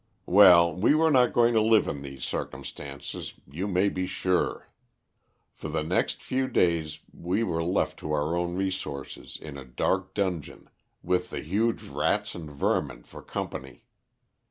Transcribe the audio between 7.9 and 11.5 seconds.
to our own resources in a dark dungeon with the